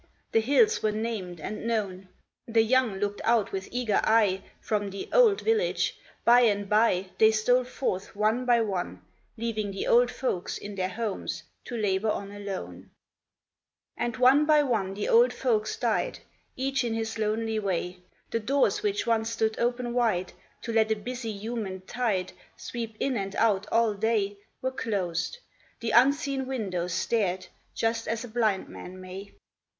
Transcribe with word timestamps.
The 0.31 0.41
hills 0.41 0.81
were 0.81 0.91
named 0.91 1.39
and 1.39 1.63
known. 1.67 2.07
The 2.47 2.63
young 2.63 2.95
looked 2.99 3.21
out 3.23 3.51
with 3.51 3.69
eager 3.71 4.01
eye 4.03 4.41
From 4.59 4.89
the" 4.89 5.07
old" 5.13 5.41
village; 5.41 5.95
by 6.25 6.39
and 6.41 6.67
by 6.67 7.11
They 7.19 7.29
stole 7.29 7.63
forth 7.65 8.15
one 8.15 8.43
by 8.43 8.61
one, 8.61 9.03
Leaving 9.37 9.69
the 9.69 9.85
old 9.85 10.09
folks 10.09 10.57
in 10.57 10.73
their 10.73 10.89
homes 10.89 11.43
To 11.65 11.77
labor 11.77 12.09
on 12.09 12.31
alone. 12.31 12.89
THE 13.95 14.05
OLD 14.07 14.13
VILLAGE. 14.15 14.15
249 14.15 14.15
And 14.15 14.17
one 14.17 14.45
by 14.47 14.63
one 14.63 14.93
the 14.95 15.07
old 15.07 15.31
folks 15.33 15.77
died, 15.77 16.17
Each 16.55 16.83
in 16.83 16.95
his 16.95 17.19
lonely 17.19 17.59
way. 17.59 17.99
The 18.31 18.39
doors 18.39 18.81
which 18.81 19.05
once 19.05 19.29
stood 19.29 19.59
open 19.59 19.93
wide, 19.93 20.33
To 20.63 20.73
let 20.73 20.91
a 20.91 20.95
busy 20.95 21.31
human 21.31 21.81
tide 21.81 22.31
Sweep 22.57 22.97
in 22.99 23.15
and 23.17 23.35
out 23.35 23.67
all 23.71 23.93
day, 23.93 24.39
Were 24.63 24.71
closed; 24.71 25.37
the 25.79 25.91
unseeing 25.91 26.47
windows 26.47 26.91
stared 26.95 27.45
Just 27.75 28.07
as 28.07 28.23
a 28.23 28.27
blind 28.29 28.67
man 28.67 28.99
may. 28.99 29.35